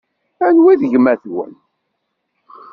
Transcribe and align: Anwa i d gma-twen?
Anwa 0.47 0.71
i 0.73 0.75
d 0.81 0.83
gma-twen? 0.91 1.53